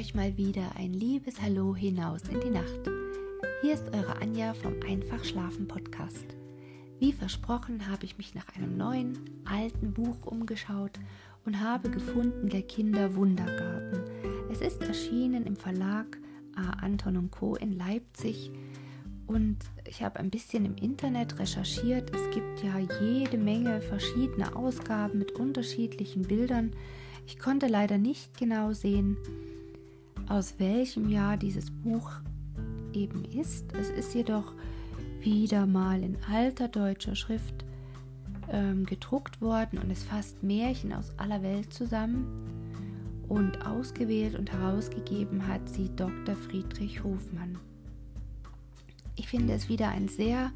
[0.00, 2.88] euch mal wieder ein liebes Hallo hinaus in die Nacht.
[3.60, 6.24] Hier ist eure Anja vom Einfach Schlafen Podcast.
[6.98, 10.92] Wie versprochen habe ich mich nach einem neuen, alten Buch umgeschaut
[11.44, 14.00] und habe gefunden Der Kinder Wundergarten.
[14.50, 16.16] Es ist erschienen im Verlag
[16.56, 16.82] A.
[16.82, 17.56] Anton Co.
[17.56, 18.50] in Leipzig
[19.26, 22.10] und ich habe ein bisschen im Internet recherchiert.
[22.14, 26.72] Es gibt ja jede Menge verschiedene Ausgaben mit unterschiedlichen Bildern.
[27.26, 29.18] Ich konnte leider nicht genau sehen,
[30.30, 32.12] aus welchem Jahr dieses Buch
[32.92, 33.64] eben ist.
[33.74, 34.54] Es ist jedoch
[35.20, 37.64] wieder mal in alter deutscher Schrift
[38.48, 42.26] ähm, gedruckt worden und es fasst Märchen aus aller Welt zusammen.
[43.28, 46.34] Und ausgewählt und herausgegeben hat sie Dr.
[46.34, 47.58] Friedrich Hofmann.
[49.16, 50.50] Ich finde es wieder ein sehr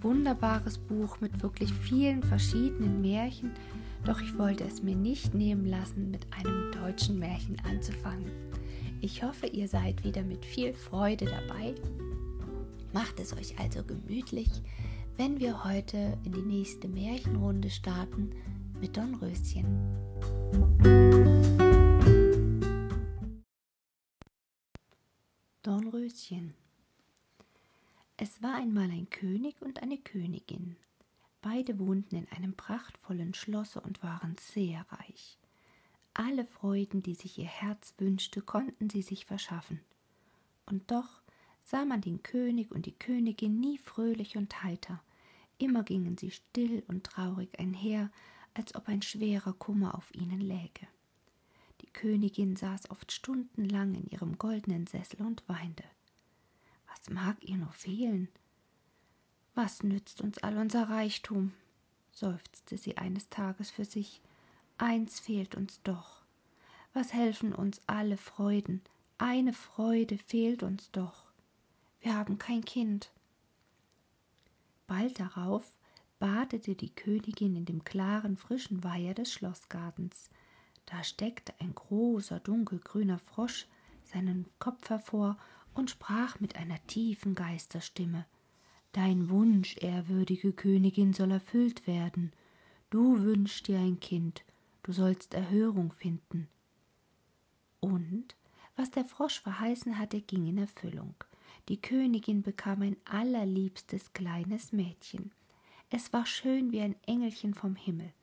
[0.00, 3.50] wunderbares Buch mit wirklich vielen verschiedenen Märchen,
[4.04, 8.30] doch ich wollte es mir nicht nehmen lassen, mit einem deutschen Märchen anzufangen.
[9.00, 11.74] Ich hoffe, ihr seid wieder mit viel Freude dabei.
[12.92, 14.48] Macht es euch also gemütlich,
[15.16, 18.32] wenn wir heute in die nächste Märchenrunde starten
[18.80, 19.64] mit Dornröschen.
[25.62, 26.54] Dornröschen.
[28.16, 30.74] Es war einmal ein König und eine Königin.
[31.40, 35.38] Beide wohnten in einem prachtvollen Schlosse und waren sehr reich.
[36.18, 39.80] Alle Freuden, die sich ihr Herz wünschte, konnten sie sich verschaffen.
[40.66, 41.22] Und doch
[41.62, 45.00] sah man den König und die Königin nie fröhlich und heiter.
[45.58, 48.10] Immer gingen sie still und traurig einher,
[48.52, 50.88] als ob ein schwerer Kummer auf ihnen läge.
[51.82, 55.84] Die Königin saß oft stundenlang in ihrem goldenen Sessel und weinte.
[56.88, 58.26] Was mag ihr nur fehlen?
[59.54, 61.52] Was nützt uns all unser Reichtum?
[62.10, 64.20] seufzte sie eines Tages für sich.
[64.78, 66.22] Eins fehlt uns doch.
[66.94, 68.80] Was helfen uns alle Freuden?
[69.18, 71.24] Eine Freude fehlt uns doch.
[72.00, 73.10] Wir haben kein Kind.
[74.86, 75.76] Bald darauf
[76.20, 80.30] badete die Königin in dem klaren, frischen Weiher des Schlossgartens.
[80.86, 83.66] Da steckte ein großer, dunkelgrüner Frosch
[84.04, 85.36] seinen Kopf hervor
[85.74, 88.26] und sprach mit einer tiefen Geisterstimme
[88.92, 92.32] Dein Wunsch, ehrwürdige Königin, soll erfüllt werden.
[92.90, 94.44] Du wünschst dir ein Kind,
[94.88, 96.48] du sollst Erhörung finden.
[97.78, 98.34] Und
[98.74, 101.14] was der Frosch verheißen hatte, ging in Erfüllung.
[101.68, 105.30] Die Königin bekam ein allerliebstes kleines Mädchen.
[105.90, 108.14] Es war schön wie ein Engelchen vom Himmel.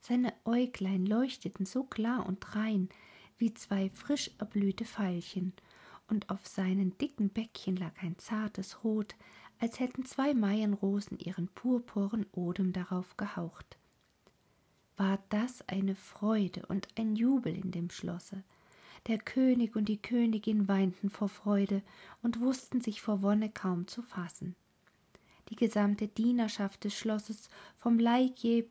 [0.00, 2.88] Seine Äuglein leuchteten so klar und rein
[3.36, 5.52] wie zwei frisch erblühte Veilchen,
[6.08, 9.16] und auf seinen dicken Bäckchen lag ein zartes Rot,
[9.58, 13.76] als hätten zwei Maienrosen ihren purpuren Odem darauf gehaucht.
[14.96, 18.42] War das eine Freude und ein Jubel in dem Schlosse.
[19.08, 21.82] Der König und die Königin weinten vor Freude
[22.22, 24.56] und wussten sich vor Wonne kaum zu fassen.
[25.48, 27.48] Die gesamte Dienerschaft des Schlosses
[27.78, 28.66] vom, Leibje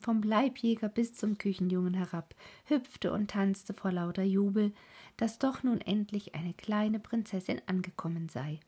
[0.00, 2.34] vom Leibjäger bis zum Küchenjungen herab
[2.64, 4.72] hüpfte und tanzte vor lauter Jubel,
[5.16, 8.60] dass doch nun endlich eine kleine Prinzessin angekommen sei.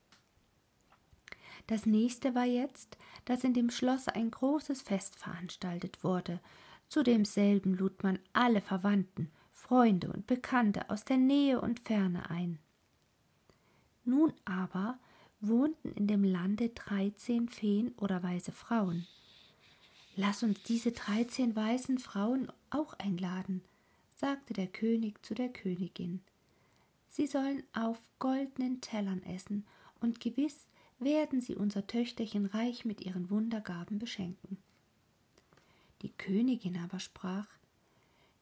[1.68, 2.96] Das nächste war jetzt,
[3.26, 6.40] dass in dem Schlosse ein großes Fest veranstaltet wurde.
[6.88, 12.58] Zu demselben lud man alle Verwandten, Freunde und Bekannte aus der Nähe und Ferne ein.
[14.06, 14.98] Nun aber
[15.42, 19.06] wohnten in dem Lande dreizehn Feen oder weise Frauen.
[20.16, 23.62] Lass uns diese dreizehn weißen Frauen auch einladen,
[24.16, 26.22] sagte der König zu der Königin.
[27.10, 29.66] Sie sollen auf goldenen Tellern essen
[30.00, 30.66] und gewiss
[30.98, 34.58] werden sie unser Töchterchen reich mit ihren Wundergaben beschenken.
[36.02, 37.46] Die Königin aber sprach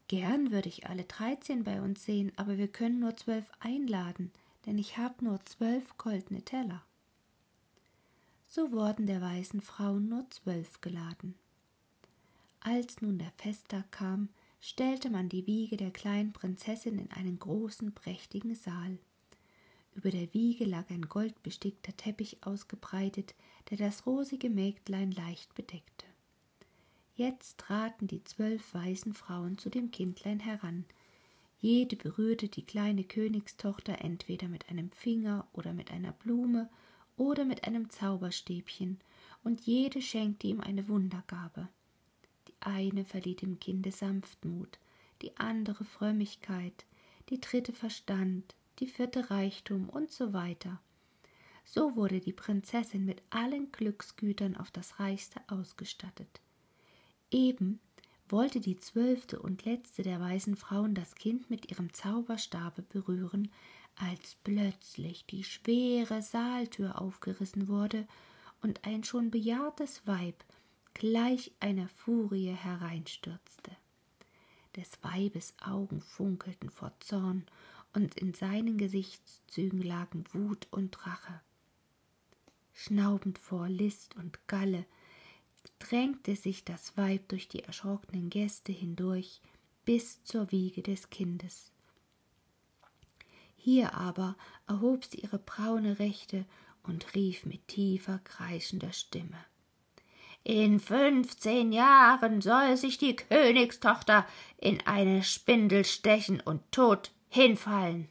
[0.09, 4.31] Gern würde ich alle dreizehn bei uns sehen, aber wir können nur zwölf einladen,
[4.65, 6.83] denn ich habe nur zwölf goldene Teller.
[8.47, 11.35] So wurden der weißen Frauen nur zwölf geladen.
[12.61, 14.29] Als nun der Festtag kam,
[14.61, 18.99] stellte man die Wiege der kleinen Prinzessin in einen großen, prächtigen Saal.
[19.97, 23.35] Über der Wiege lag ein goldbestickter Teppich ausgebreitet,
[23.71, 26.05] der das rosige Mägdlein leicht bedeckte.
[27.15, 30.85] Jetzt traten die zwölf weißen Frauen zu dem Kindlein heran.
[31.59, 36.69] Jede berührte die kleine Königstochter entweder mit einem Finger oder mit einer Blume
[37.17, 39.01] oder mit einem Zauberstäbchen,
[39.45, 41.69] und jede schenkte ihm eine Wundergabe.
[42.49, 44.79] Die eine verlieh dem Kinde Sanftmut,
[45.23, 46.85] die andere Frömmigkeit,
[47.31, 50.81] die dritte Verstand, die vierte Reichtum und so weiter.
[51.65, 56.41] So wurde die Prinzessin mit allen Glücksgütern auf das Reichste ausgestattet.
[57.31, 57.81] Eben
[58.29, 63.51] wollte die zwölfte und letzte der weisen Frauen das Kind mit ihrem Zauberstabe berühren,
[63.97, 68.07] als plötzlich die schwere Saaltür aufgerissen wurde
[68.63, 70.45] und ein schon bejahrtes Weib
[70.95, 73.71] gleich einer Furie hereinstürzte.
[74.77, 77.47] Des Weibes Augen funkelten vor Zorn,
[77.97, 81.41] und in seinen Gesichtszügen lagen Wut und Rache.
[82.75, 84.85] Schnaubend vor List und Galle
[85.79, 89.41] drängte sich das Weib durch die erschrockenen Gäste hindurch
[89.87, 91.73] bis zur Wiege des Kindes.
[93.57, 94.37] Hier aber
[94.69, 96.45] erhob sie ihre braune Rechte
[96.83, 99.39] und rief mit tiefer, kreischender Stimme
[100.47, 104.25] in fünfzehn Jahren soll sich die Königstochter
[104.59, 108.09] in eine Spindel stechen und tot hinfallen.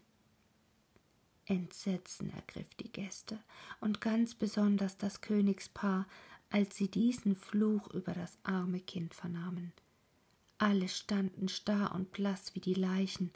[1.46, 3.40] Entsetzen ergriff die Gäste
[3.80, 6.08] und ganz besonders das Königspaar,
[6.50, 9.74] als sie diesen Fluch über das arme Kind vernahmen.
[10.58, 13.32] Alle standen starr und blass wie die Leichen.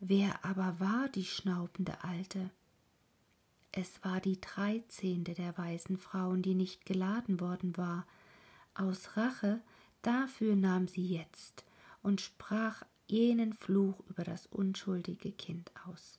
[0.00, 2.50] Wer aber war die schnaubende Alte?
[3.72, 8.06] Es war die dreizehnte der weisen Frauen, die nicht geladen worden war,
[8.74, 9.60] aus Rache
[10.02, 11.64] dafür nahm sie jetzt
[12.02, 16.18] und sprach jenen Fluch über das unschuldige Kind aus.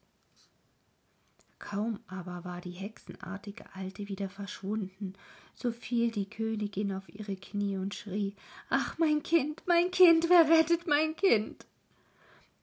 [1.60, 5.14] Kaum aber war die hexenartige Alte wieder verschwunden,
[5.54, 8.36] so fiel die Königin auf ihre Knie und schrie
[8.70, 11.66] Ach, mein Kind, mein Kind, wer rettet mein Kind?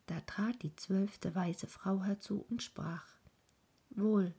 [0.07, 3.07] Da trat die zwölfte weise Frau herzu und sprach
[3.91, 4.35] Wohl,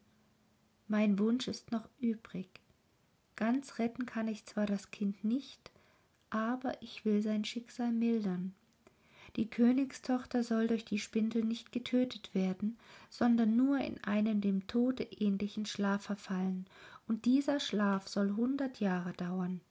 [0.87, 2.61] mein Wunsch ist noch übrig,
[3.41, 5.71] Ganz retten kann ich zwar das Kind nicht,
[6.29, 8.53] aber ich will sein Schicksal mildern.
[9.37, 12.77] Die Königstochter soll durch die Spindel nicht getötet werden,
[13.09, 16.65] sondern nur in einen dem Tode ähnlichen Schlaf verfallen,
[17.07, 19.61] und dieser Schlaf soll hundert Jahre dauern.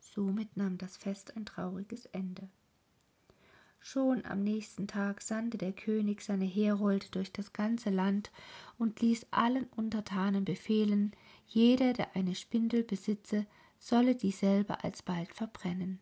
[0.00, 2.48] Somit nahm das Fest ein trauriges Ende.
[3.80, 8.30] Schon am nächsten Tag sandte der König seine Herolde durch das ganze Land
[8.78, 11.12] und ließ allen Untertanen befehlen,
[11.48, 13.46] jeder, der eine Spindel besitze,
[13.78, 15.98] solle dieselbe alsbald verbrennen.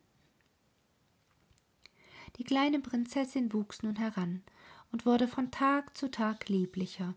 [2.36, 4.42] Die kleine Prinzessin wuchs nun heran
[4.92, 7.14] und wurde von Tag zu Tag lieblicher.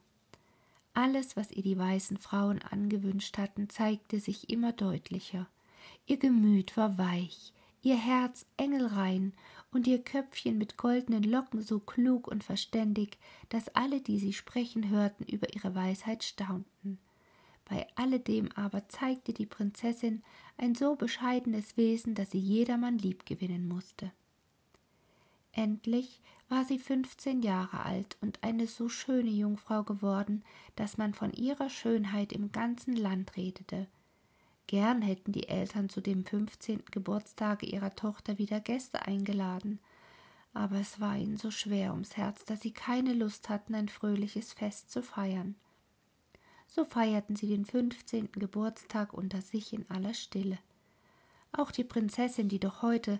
[0.94, 5.48] Alles, was ihr die weißen Frauen angewünscht hatten, zeigte sich immer deutlicher.
[6.06, 7.52] Ihr Gemüt war weich,
[7.82, 9.34] ihr Herz engelrein
[9.72, 13.18] und ihr Köpfchen mit goldenen Locken so klug und verständig,
[13.50, 17.00] dass alle, die sie sprechen hörten, über ihre Weisheit staunten.
[17.66, 20.22] Bei alledem aber zeigte die Prinzessin
[20.58, 24.12] ein so bescheidenes Wesen, dass sie jedermann liebgewinnen musste.
[25.54, 26.20] Endlich
[26.50, 30.44] war sie fünfzehn Jahre alt und eine so schöne Jungfrau geworden,
[30.76, 33.88] dass man von ihrer Schönheit im ganzen Land redete.
[34.66, 39.80] Gern hätten die Eltern zu dem fünfzehnten Geburtstage ihrer Tochter wieder Gäste eingeladen,
[40.54, 44.54] aber es war ihnen so schwer ums Herz, dass sie keine Lust hatten, ein fröhliches
[44.54, 45.56] Fest zu feiern.
[46.68, 50.58] So feierten sie den fünfzehnten Geburtstag unter sich in aller Stille.
[51.52, 53.20] Auch die Prinzessin, die doch heute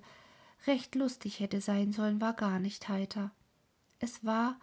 [0.68, 3.32] recht lustig hätte sein sollen, war gar nicht heiter.
[4.00, 4.60] Es war,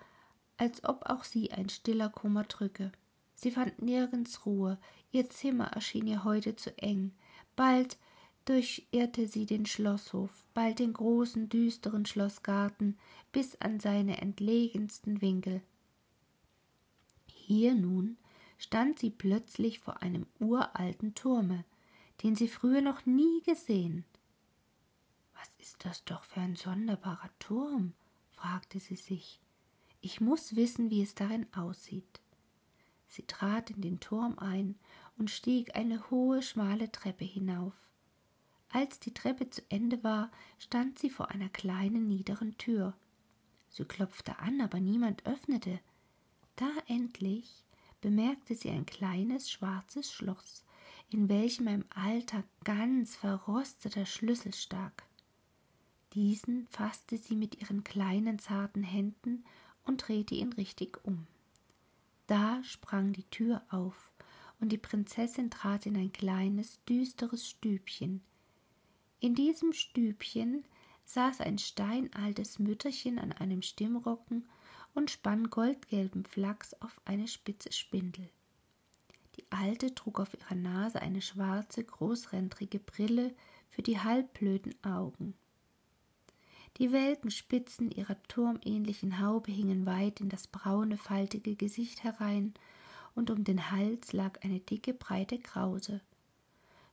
[0.57, 2.93] als ob auch sie ein stiller Kummer drücke.
[3.35, 4.79] Sie fand nirgends Ruhe,
[5.13, 7.13] ihr Zimmer erschien ihr heute zu eng.
[7.57, 7.99] Bald
[8.45, 12.99] durchirrte sie den Schlosshof, bald den großen, düsteren Schlossgarten
[13.33, 15.63] bis an seine entlegensten Winkel.
[17.27, 18.19] Hier nun
[18.59, 21.65] stand sie plötzlich vor einem uralten Turme,
[22.23, 24.05] den sie früher noch nie gesehen.
[25.41, 27.95] Was ist das doch für ein sonderbarer Turm?
[28.33, 29.41] fragte sie sich.
[30.03, 32.21] Ich muss wissen, wie es darin aussieht.
[33.09, 34.79] Sie trat in den Turm ein
[35.17, 37.73] und stieg eine hohe, schmale Treppe hinauf.
[38.71, 42.95] Als die Treppe zu Ende war, stand sie vor einer kleinen, niederen Tür.
[43.71, 45.81] Sie klopfte an, aber niemand öffnete.
[46.57, 47.65] Da endlich
[48.03, 50.65] bemerkte sie ein kleines schwarzes Schloss,
[51.09, 55.05] in welchem ein alter, ganz verrosteter Schlüssel stak.
[56.13, 59.45] Diesen fasste sie mit ihren kleinen, zarten Händen
[59.85, 61.27] und drehte ihn richtig um.
[62.27, 64.11] Da sprang die Tür auf,
[64.61, 68.23] und die Prinzessin trat in ein kleines, düsteres Stübchen.
[69.21, 70.65] In diesem Stübchen
[71.05, 74.49] saß ein steinaltes Mütterchen an einem Stimmrocken
[74.95, 78.29] und spann goldgelben Flachs auf eine spitze Spindel.
[79.37, 83.35] Die Alte trug auf ihrer Nase eine schwarze, großrändrige Brille
[83.69, 85.35] für die halbblöden Augen.
[86.79, 92.55] Die welken Spitzen ihrer turmähnlichen Haube hingen weit in das braune, faltige Gesicht herein,
[93.15, 96.01] und um den Hals lag eine dicke, breite Krause.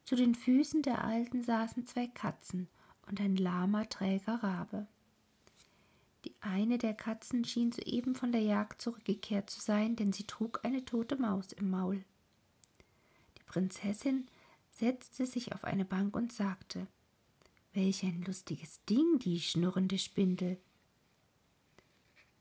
[0.03, 2.67] Zu den Füßen der Alten saßen zwei Katzen
[3.07, 4.87] und ein lahmer, träger Rabe.
[6.25, 10.61] Die eine der Katzen schien soeben von der Jagd zurückgekehrt zu sein, denn sie trug
[10.63, 12.03] eine tote Maus im Maul.
[13.37, 14.27] Die Prinzessin
[14.71, 16.87] setzte sich auf eine Bank und sagte
[17.77, 20.57] Welch ein lustiges Ding, die schnurrende Spindel.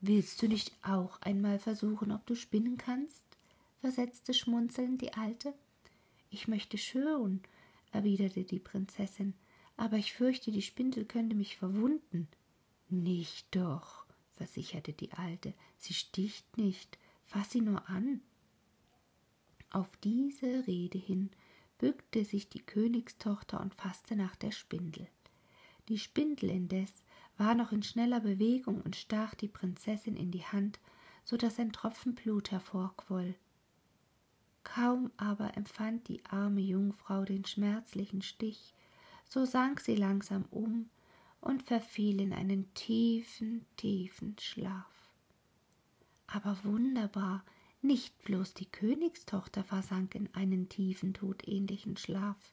[0.00, 3.37] Willst du nicht auch einmal versuchen, ob du spinnen kannst?
[3.83, 5.52] versetzte schmunzelnd die Alte.
[6.31, 7.43] Ich möchte schwören,
[7.93, 9.35] erwiderte die Prinzessin,
[9.76, 12.28] aber ich fürchte, die Spindel könnte mich verwunden.
[12.88, 14.07] Nicht doch,
[14.38, 18.23] versicherte die Alte, sie sticht nicht, fass sie nur an.
[19.69, 21.28] Auf diese Rede hin
[21.76, 25.07] bückte sich die Königstochter und fasste nach der Spindel.
[25.88, 27.05] Die Spindel indes
[27.38, 30.81] war noch in schneller Bewegung und stach die Prinzessin in die Hand,
[31.25, 33.35] so dass ein Tropfen Blut hervorquoll.
[34.64, 38.75] Kaum aber empfand die arme Jungfrau den schmerzlichen Stich,
[39.28, 40.88] so sank sie langsam um
[41.40, 45.12] und verfiel in einen tiefen, tiefen Schlaf.
[46.26, 47.45] Aber wunderbar,
[47.83, 52.52] nicht bloß die Königstochter versank in einen tiefen, todähnlichen Schlaf,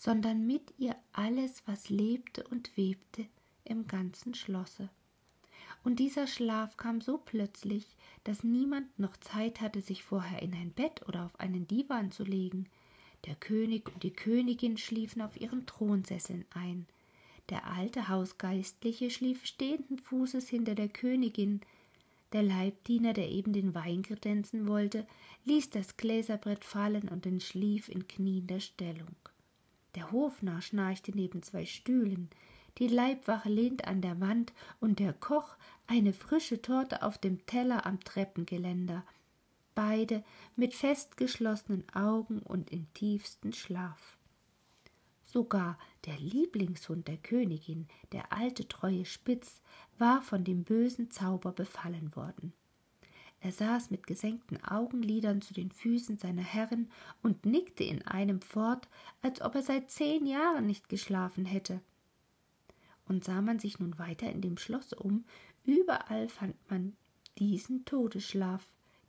[0.00, 3.26] sondern mit ihr alles, was lebte und webte
[3.64, 4.88] im ganzen Schlosse.
[5.84, 7.86] Und dieser Schlaf kam so plötzlich,
[8.24, 12.24] dass niemand noch Zeit hatte, sich vorher in ein Bett oder auf einen Divan zu
[12.24, 12.66] legen.
[13.26, 16.86] Der König und die Königin schliefen auf ihren Thronsesseln ein,
[17.50, 21.60] der alte Hausgeistliche schlief stehenden Fußes hinter der Königin.
[22.32, 25.06] Der Leibdiener, der eben den Wein kredenzen wollte,
[25.44, 29.14] ließ das Gläserbrett fallen und entschlief in kniender Stellung.
[29.94, 32.30] Der Hofnarr schnarchte neben zwei Stühlen,
[32.78, 35.56] die Leibwache lehnt an der Wand und der Koch
[35.86, 39.04] eine frische Torte auf dem Teller am Treppengeländer,
[39.74, 40.24] beide
[40.56, 44.16] mit fest geschlossenen Augen und im tiefsten Schlaf.
[45.24, 49.62] Sogar der Lieblingshund der Königin, der alte treue Spitz,
[49.98, 52.52] war von dem bösen Zauber befallen worden.
[53.40, 56.90] Er saß mit gesenkten Augenlidern zu den Füßen seiner Herrin
[57.22, 58.86] und nickte in einem fort,
[59.22, 61.80] als ob er seit zehn Jahren nicht geschlafen hätte.
[63.08, 65.24] Und sah man sich nun weiter in dem Schloss um,
[65.64, 66.94] überall fand man
[67.38, 68.66] diesen Todesschlaf,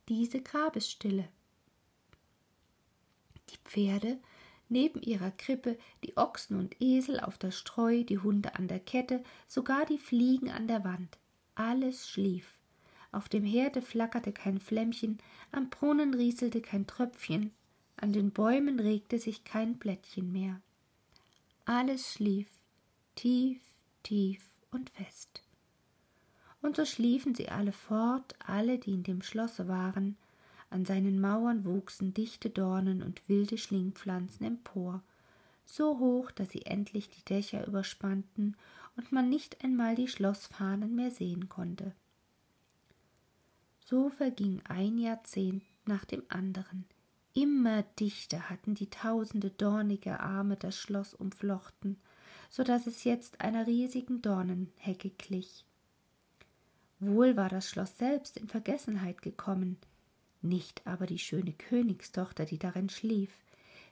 [0.08, 1.28] diese Grabesstille.
[3.50, 4.18] Die Pferde
[4.70, 9.22] neben ihrer Krippe die Ochsen und Esel auf der Streu, die Hunde an der Kette,
[9.46, 11.18] sogar die Fliegen an der Wand.
[11.54, 12.58] Alles schlief.
[13.12, 15.18] Auf dem Herde flackerte kein Flämmchen,
[15.52, 17.52] am Brunnen rieselte kein Tröpfchen,
[17.96, 20.60] an den Bäumen regte sich kein Blättchen mehr.
[21.66, 22.48] Alles schlief,
[23.14, 23.60] tief,
[24.02, 25.42] tief und fest.
[26.62, 30.16] Und so schliefen sie alle fort, alle, die in dem Schlosse waren,
[30.70, 35.02] an seinen Mauern wuchsen dichte Dornen und wilde Schlingpflanzen empor,
[35.66, 38.56] so hoch, dass sie endlich die Dächer überspannten
[38.96, 41.94] und man nicht einmal die Schlossfahnen mehr sehen konnte.
[43.92, 46.86] So verging ein Jahrzehnt nach dem anderen.
[47.34, 51.98] Immer dichter hatten die tausende dornige Arme das Schloss umflochten,
[52.48, 55.66] so dass es jetzt einer riesigen Dornenhecke glich.
[57.00, 59.76] Wohl war das Schloss selbst in Vergessenheit gekommen,
[60.40, 63.36] nicht aber die schöne Königstochter, die darin schlief.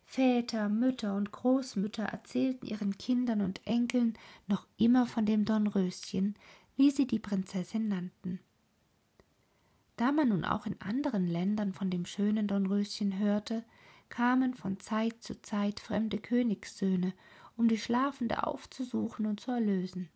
[0.07, 4.15] Väter, Mütter und Großmütter erzählten ihren Kindern und Enkeln
[4.47, 6.37] noch immer von dem Dornröschen,
[6.79, 8.41] wie sie die Prinzessin nannten.
[10.01, 13.67] Da man nun auch in anderen Ländern von dem schönen Dornröschen hörte,
[14.09, 17.13] kamen von Zeit zu Zeit fremde Königssöhne,
[17.59, 20.09] um die Schlafende aufzusuchen und zu erlösen.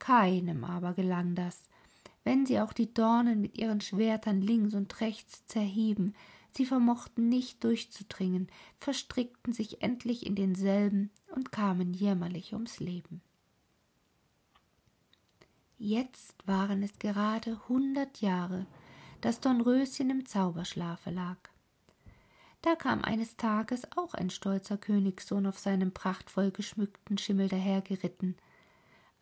[0.00, 1.68] Keinem aber gelang das,
[2.24, 6.16] wenn sie auch die Dornen mit ihren Schwertern links und rechts zerhieben,
[6.50, 13.22] sie vermochten nicht durchzudringen, verstrickten sich endlich in denselben und kamen jämmerlich ums Leben.
[15.78, 18.66] Jetzt waren es gerade hundert Jahre,
[19.24, 21.38] dass Dornröschen im Zauberschlafe lag.
[22.60, 28.36] Da kam eines Tages auch ein stolzer Königssohn auf seinem prachtvoll geschmückten Schimmel dahergeritten.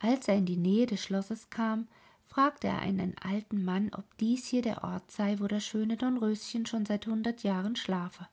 [0.00, 1.86] Als er in die Nähe des Schlosses kam,
[2.26, 6.66] fragte er einen alten Mann, ob dies hier der Ort sei, wo das schöne Dornröschen
[6.66, 8.26] schon seit hundert Jahren schlafe.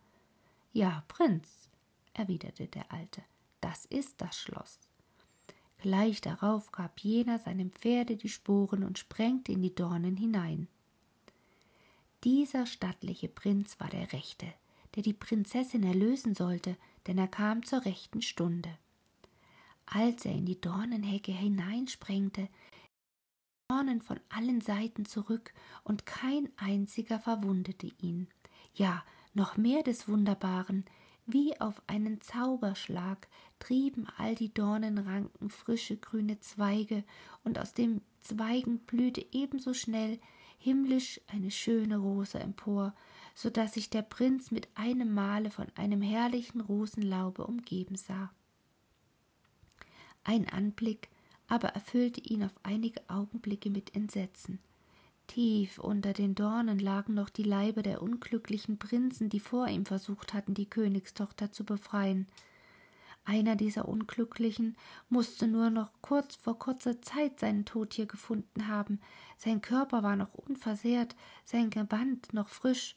[0.74, 1.70] Ja, Prinz,
[2.14, 3.22] erwiderte der Alte,
[3.62, 4.80] das ist das Schloss.
[5.78, 10.68] Gleich darauf gab jener seinem Pferde die Sporen und sprengte in die Dornen hinein.
[12.26, 14.46] Dieser stattliche Prinz war der Rechte,
[14.96, 16.76] der die Prinzessin erlösen sollte,
[17.08, 18.78] denn er kam zur rechten Stunde.
[19.86, 22.50] Als er in die Dornenhecke hineinsprengte,
[23.70, 28.28] Dornen von allen Seiten zurück, und kein einziger verwundete ihn.
[28.74, 30.86] Ja, noch mehr des Wunderbaren,
[31.26, 33.28] wie auf einen Zauberschlag
[33.60, 37.04] trieben all die Dornenranken frische grüne Zweige,
[37.44, 40.20] und aus den Zweigen blühte ebenso schnell
[40.60, 42.94] himmlisch eine schöne Rose empor,
[43.34, 48.32] so dass sich der Prinz mit einem Male von einem herrlichen Rosenlaube umgeben sah.
[50.24, 51.10] Ein Anblick
[51.48, 54.60] aber erfüllte ihn auf einige Augenblicke mit Entsetzen.
[55.26, 60.34] Tief unter den Dornen lagen noch die Leiber der unglücklichen Prinzen, die vor ihm versucht
[60.34, 62.28] hatten, die Königstochter zu befreien.
[63.30, 64.76] Einer dieser Unglücklichen
[65.08, 69.00] musste nur noch kurz vor kurzer Zeit seinen Tod hier gefunden haben.
[69.38, 72.96] Sein Körper war noch unversehrt, sein Gewand noch frisch,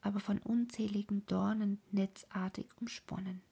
[0.00, 3.42] aber von unzähligen Dornen netzartig umsponnen.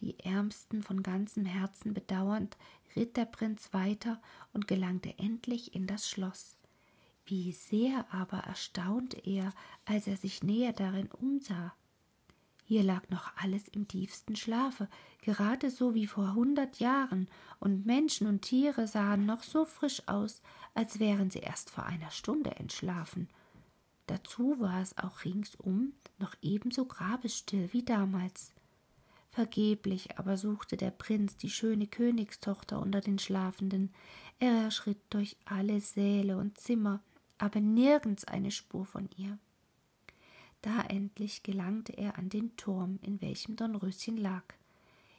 [0.00, 2.56] Die Ärmsten von ganzem Herzen bedauernd,
[2.96, 4.22] ritt der Prinz weiter
[4.54, 6.56] und gelangte endlich in das Schloss.
[7.26, 9.52] Wie sehr aber erstaunte er,
[9.84, 11.74] als er sich näher darin umsah.
[12.68, 14.88] Hier lag noch alles im tiefsten Schlafe,
[15.22, 17.26] gerade so wie vor hundert Jahren,
[17.60, 20.42] und Menschen und Tiere sahen noch so frisch aus,
[20.74, 23.30] als wären sie erst vor einer Stunde entschlafen.
[24.06, 28.52] Dazu war es auch ringsum noch ebenso grabesstill wie damals.
[29.30, 33.94] Vergeblich aber suchte der Prinz die schöne Königstochter unter den Schlafenden.
[34.40, 37.00] Er schritt durch alle Säle und Zimmer,
[37.38, 39.38] aber nirgends eine Spur von ihr.
[40.62, 44.44] Da endlich gelangte er an den Turm, in welchem Dornröschen lag.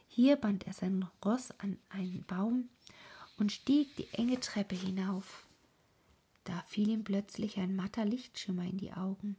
[0.08, 2.68] Hier band er sein Ross an einen Baum
[3.38, 5.46] und stieg die enge Treppe hinauf.
[6.44, 9.36] Da fiel ihm plötzlich ein matter Lichtschimmer in die Augen.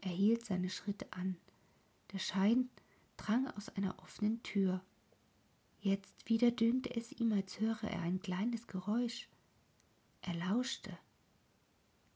[0.00, 1.36] Er hielt seine Schritte an.
[2.12, 2.68] Der Schein
[3.16, 4.82] drang aus einer offenen Tür.
[5.80, 9.28] Jetzt wieder dünkte es ihm, als höre er ein kleines Geräusch.
[10.22, 10.96] Er lauschte.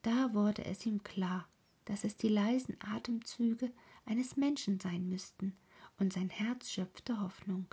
[0.02, 1.48] Da wurde es ihm klar,
[1.88, 3.72] dass es die leisen Atemzüge
[4.04, 5.56] eines Menschen sein müssten,
[5.98, 7.66] und sein Herz schöpfte Hoffnung.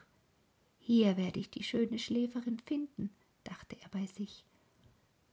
[0.80, 3.10] Hier werde ich die schöne Schläferin finden,
[3.44, 4.46] dachte er bei sich.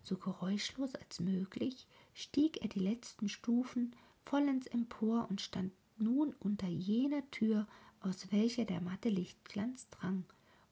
[0.02, 6.66] So geräuschlos als möglich stieg er die letzten Stufen vollends empor und stand nun unter
[6.66, 7.68] jener Tür,
[8.00, 10.24] aus welcher der matte Lichtglanz drang,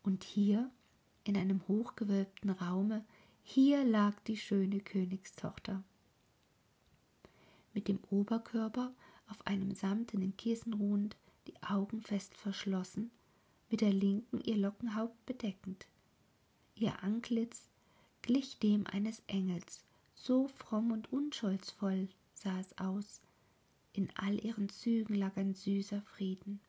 [0.03, 0.69] und hier,
[1.23, 3.05] in einem hochgewölbten Raume,
[3.43, 5.85] hier lag die schöne Königstochter
[7.75, 8.93] mit dem Oberkörper
[9.29, 13.11] auf einem samtenen Kissen ruhend, die Augen fest verschlossen,
[13.71, 15.87] mit der linken ihr Lockenhaupt bedeckend.
[16.75, 17.69] Ihr Antlitz
[18.23, 23.21] glich dem eines Engels, so fromm und unschuldsvoll sah es aus.
[23.93, 26.61] In all ihren Zügen lag ein süßer Frieden.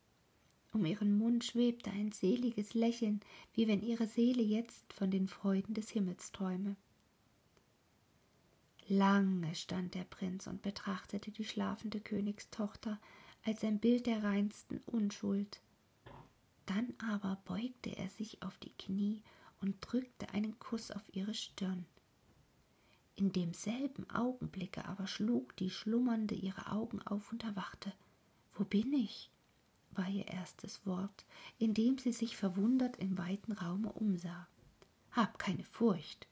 [0.73, 3.19] Um ihren Mund schwebte ein seliges Lächeln,
[3.53, 6.77] wie wenn ihre Seele jetzt von den Freuden des Himmels träume.
[8.91, 12.99] Lange stand der Prinz und betrachtete die schlafende Königstochter
[13.45, 15.61] als ein Bild der reinsten Unschuld.
[16.65, 19.23] Dann aber beugte er sich auf die Knie
[19.61, 21.85] und drückte einen Kuss auf ihre Stirn.
[23.15, 27.93] In demselben Augenblicke aber schlug die Schlummernde ihre Augen auf und erwachte.
[28.55, 29.31] Wo bin ich?
[29.91, 31.23] war ihr erstes Wort,
[31.59, 34.49] indem sie sich verwundert im weiten Raume umsah.
[35.11, 36.27] Hab keine Furcht,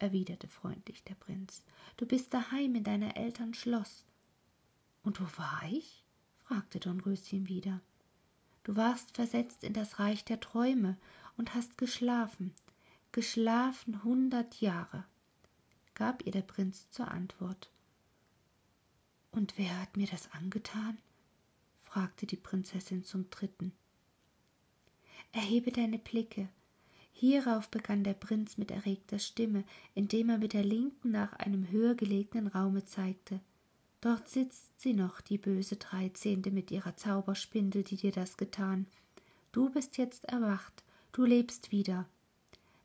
[0.00, 1.62] erwiderte freundlich der Prinz.
[1.96, 4.04] Du bist daheim in deiner Eltern Schloss.
[5.02, 6.04] Und wo war ich?
[6.38, 7.80] fragte Dornröschen wieder.
[8.64, 10.96] Du warst versetzt in das Reich der Träume
[11.36, 12.54] und hast geschlafen,
[13.12, 15.04] geschlafen hundert Jahre,
[15.94, 17.70] gab ihr der Prinz zur Antwort.
[19.30, 20.98] Und wer hat mir das angetan?
[21.82, 23.72] fragte die Prinzessin zum dritten.
[25.32, 26.48] Erhebe deine Blicke,
[27.20, 31.94] Hierauf begann der Prinz mit erregter Stimme, indem er mit der linken nach einem höher
[31.94, 33.40] gelegenen Raume zeigte.
[34.00, 38.86] Dort sitzt sie noch, die böse Dreizehnte mit ihrer Zauberspindel, die dir das getan.
[39.52, 42.06] Du bist jetzt erwacht, du lebst wieder.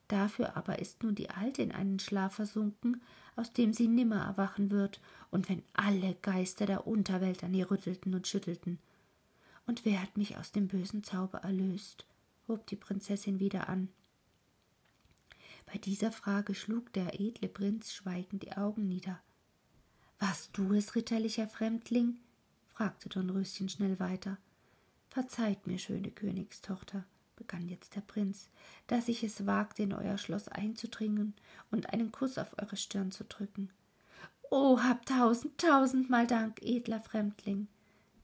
[0.10, 3.02] Dafür aber ist nun die Alte in einen Schlaf versunken,
[3.38, 5.00] aus dem sie nimmer erwachen wird,
[5.32, 8.80] und wenn alle Geister der Unterwelt an ihr rüttelten und schüttelten.
[9.66, 12.06] Und wer hat mich aus dem bösen Zauber erlöst?
[12.50, 13.88] hob die Prinzessin wieder an.
[15.66, 19.22] Bei dieser Frage schlug der edle Prinz schweigend die Augen nieder.
[20.20, 22.18] Warst du es, ritterlicher Fremdling?
[22.68, 24.38] fragte Dornröschen schnell weiter.
[25.10, 28.50] Verzeiht mir, schöne Königstochter, begann jetzt der Prinz,
[28.88, 31.34] dass ich es wagte, in euer Schloss einzudringen
[31.72, 33.70] und einen Kuss auf eure Stirn zu drücken.
[34.52, 37.68] Oh, hab tausend, tausendmal Dank, edler Fremdling,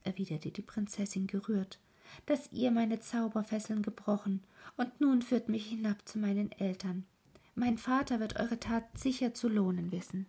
[0.04, 1.80] erwiderte die Prinzessin gerührt,
[2.26, 4.44] dass ihr meine Zauberfesseln gebrochen,
[4.78, 7.06] und nun führt mich hinab zu meinen Eltern.
[7.56, 10.26] Mein Vater wird eure Tat sicher zu lohnen wissen.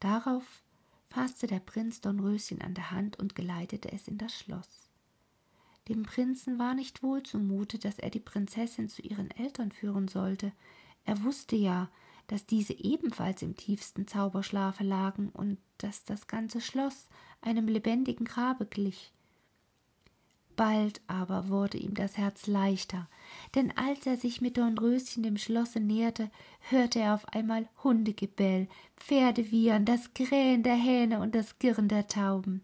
[0.00, 0.62] Darauf
[1.08, 4.88] fasste der Prinz Dornröschen an der Hand und geleitete es in das Schloss.
[5.88, 10.52] Dem Prinzen war nicht wohl zumute, dass er die Prinzessin zu ihren Eltern führen sollte.
[11.04, 11.90] Er wusste ja,
[12.28, 17.08] dass diese ebenfalls im tiefsten Zauberschlafe lagen und dass das ganze Schloss
[17.40, 19.12] einem lebendigen Grabe glich.
[20.56, 23.08] Bald aber wurde ihm das Herz leichter,
[23.54, 26.30] denn als er sich mit Dornröschen dem Schlosse näherte,
[26.68, 32.62] hörte er auf einmal Hundegebell, Pferdewiehern, das Krähen der Hähne und das Girren der Tauben.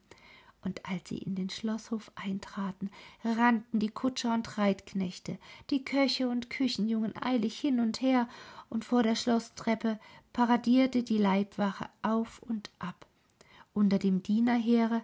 [0.63, 2.91] Und als sie in den Schlosshof eintraten,
[3.25, 5.39] rannten die Kutscher und Reitknechte,
[5.71, 8.29] die Köche und Küchenjungen eilig hin und her,
[8.69, 9.99] und vor der Schlosstreppe
[10.33, 13.07] paradierte die Leibwache auf und ab.
[13.73, 15.03] Unter dem Dienerheere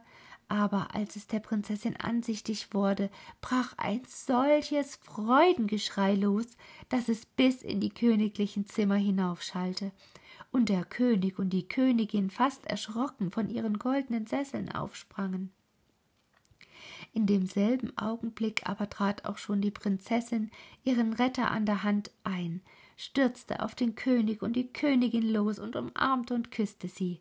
[0.55, 6.47] aber als es der Prinzessin ansichtig wurde, brach ein solches Freudengeschrei los,
[6.89, 9.91] dass es bis in die königlichen Zimmer hinaufschallte,
[10.53, 15.51] und der König und die Königin fast erschrocken von ihren goldenen Sesseln aufsprangen.
[17.13, 20.53] In demselben Augenblick aber trat auch schon die Prinzessin,
[20.85, 22.61] ihren Retter an der Hand, ein,
[22.97, 27.19] stürzte auf den König und die Königin los und umarmte und küsste sie.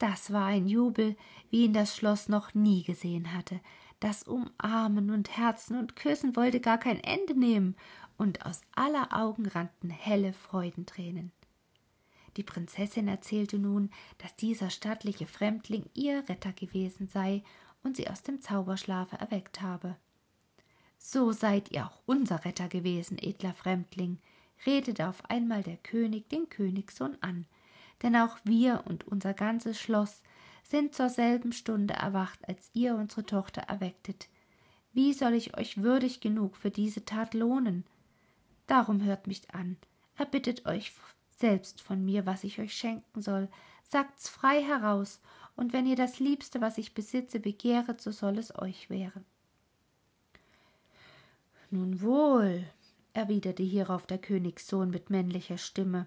[0.00, 1.14] Das war ein Jubel,
[1.50, 3.60] wie ihn das Schloss noch nie gesehen hatte.
[4.00, 7.76] Das Umarmen und Herzen und Küssen wollte gar kein Ende nehmen,
[8.16, 11.32] und aus aller Augen rannten helle Freudentränen.
[12.38, 17.42] Die Prinzessin erzählte nun, dass dieser stattliche Fremdling ihr Retter gewesen sei
[17.82, 19.96] und sie aus dem Zauberschlafe erweckt habe.
[20.96, 24.18] So seid ihr auch unser Retter gewesen, edler Fremdling,
[24.64, 27.46] redete auf einmal der König den Königssohn an,
[28.02, 30.22] denn auch wir und unser ganzes Schloss
[30.62, 34.28] sind zur selben Stunde erwacht, als ihr unsere Tochter erwecktet.
[34.92, 37.84] Wie soll ich euch würdig genug für diese Tat lohnen?
[38.66, 39.76] Darum hört mich an,
[40.16, 40.92] erbittet euch
[41.36, 43.48] selbst von mir, was ich euch schenken soll,
[43.82, 45.20] sagt's frei heraus,
[45.56, 49.24] und wenn ihr das Liebste, was ich besitze, begehret, so soll es euch werden.
[51.70, 52.64] Nun wohl,
[53.12, 56.06] erwiderte hierauf der Königssohn mit männlicher Stimme,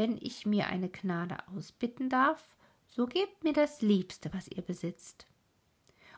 [0.00, 5.26] wenn ich mir eine Gnade ausbitten darf, so gebt mir das Liebste, was ihr besitzt.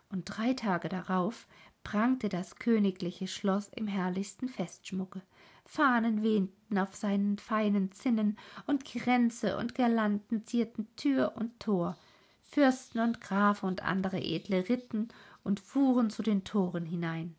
[0.08, 1.48] Und drei Tage darauf
[1.82, 5.20] prangte das königliche Schloss im herrlichsten Festschmucke.
[5.64, 11.98] Fahnen wehnten auf seinen feinen Zinnen, und Kränze und Girlanden zierten Tür und Tor.
[12.40, 15.08] Fürsten und Grafe und andere Edle ritten
[15.42, 17.34] und fuhren zu den Toren hinein.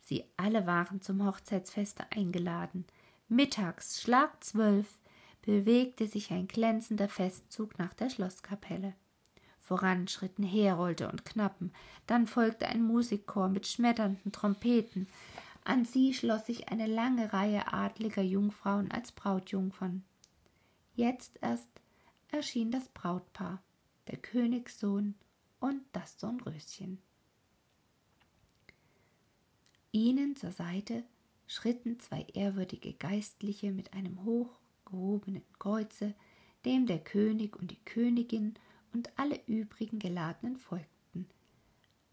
[0.00, 2.84] Sie alle waren zum Hochzeitsfeste eingeladen.
[3.28, 4.98] Mittags, Schlag zwölf,
[5.42, 8.94] bewegte sich ein glänzender Festzug nach der Schlosskapelle.
[9.58, 11.72] Voran schritten Herolde und Knappen,
[12.06, 15.08] dann folgte ein Musikchor mit schmetternden Trompeten.
[15.64, 20.04] An sie schloss sich eine lange Reihe adliger Jungfrauen als Brautjungfern.
[20.94, 21.68] Jetzt erst
[22.28, 23.62] erschien das Brautpaar,
[24.08, 25.14] der Königssohn
[25.60, 26.98] und das Dornröschen.
[29.92, 31.04] Ihnen zur Seite
[31.46, 34.58] schritten zwei ehrwürdige Geistliche mit einem hoch
[34.92, 36.14] gehobenen Kreuze,
[36.64, 38.54] dem der König und die Königin
[38.92, 41.26] und alle übrigen Geladenen folgten.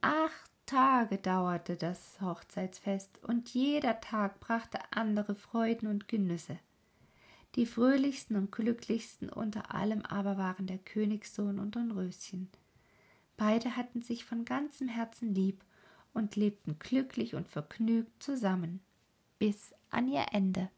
[0.02, 6.58] Acht Tage dauerte das Hochzeitsfest, und jeder Tag brachte andere Freuden und Genüsse.
[7.56, 12.50] Die fröhlichsten und glücklichsten unter allem aber waren der Königssohn und Dornröschen.
[13.38, 15.64] Beide hatten sich von ganzem Herzen lieb
[16.14, 18.82] und lebten glücklich und vergnügt zusammen
[19.40, 20.70] bis an ihr Ende.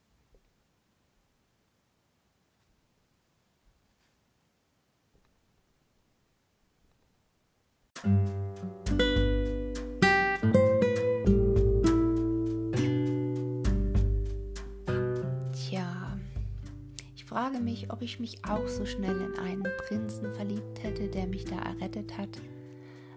[17.51, 21.45] Frage mich, ob ich mich auch so schnell in einen Prinzen verliebt hätte, der mich
[21.45, 22.29] da errettet hat.